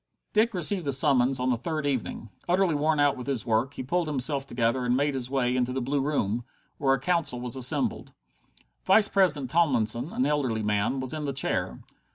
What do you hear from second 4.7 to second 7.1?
and made his way into the Blue Room, where the